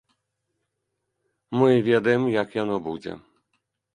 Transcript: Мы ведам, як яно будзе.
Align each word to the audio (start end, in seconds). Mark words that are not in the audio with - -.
Мы 1.61 1.69
ведам, 1.89 2.21
як 2.41 2.57
яно 2.63 2.75
будзе. 2.87 3.13